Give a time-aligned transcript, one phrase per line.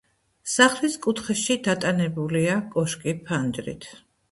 [0.53, 3.89] სახლის კუთხეში დატანებულია კოშკი ფანჯრით.